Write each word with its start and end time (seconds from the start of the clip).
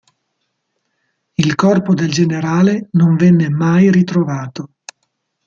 Il 1.35 1.53
corpo 1.53 1.93
del 1.93 2.09
generale 2.09 2.87
non 2.93 3.15
venne 3.15 3.49
mai 3.49 3.91
ritrovato. 3.91 4.71